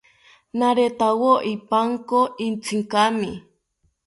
Naretawo 0.59 1.31
ipanko 1.53 2.19
itzinkami 2.47 3.31